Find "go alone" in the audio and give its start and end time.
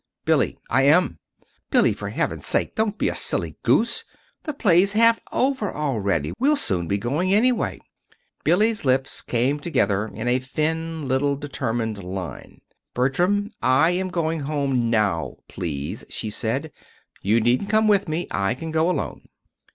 18.71-19.29